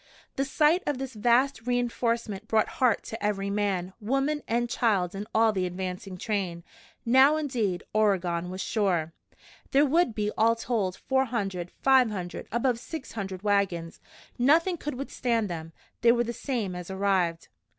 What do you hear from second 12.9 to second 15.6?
hundred wagons. Nothing could withstand